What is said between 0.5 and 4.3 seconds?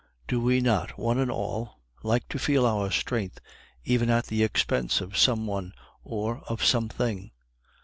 not, one and all, like to feel our strength even at